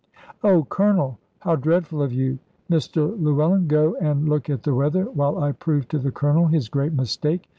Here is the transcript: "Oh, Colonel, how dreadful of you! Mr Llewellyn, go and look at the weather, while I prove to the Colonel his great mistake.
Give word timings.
"Oh, 0.43 0.63
Colonel, 0.67 1.19
how 1.41 1.55
dreadful 1.55 2.01
of 2.01 2.11
you! 2.11 2.39
Mr 2.71 3.21
Llewellyn, 3.21 3.67
go 3.67 3.93
and 4.01 4.27
look 4.27 4.49
at 4.49 4.63
the 4.63 4.73
weather, 4.73 5.03
while 5.03 5.37
I 5.37 5.51
prove 5.51 5.87
to 5.89 5.99
the 5.99 6.09
Colonel 6.11 6.47
his 6.47 6.69
great 6.69 6.93
mistake. 6.93 7.47